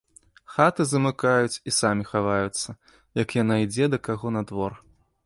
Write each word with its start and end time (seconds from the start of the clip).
Хаты 0.53 0.85
замыкаюць 0.91 1.59
і 1.71 1.73
самі 1.79 2.07
хаваюцца, 2.11 2.69
як 3.23 3.37
яна 3.41 3.55
ідзе 3.65 3.85
да 3.97 4.01
каго 4.09 4.27
на 4.39 4.45
двор. 4.55 4.73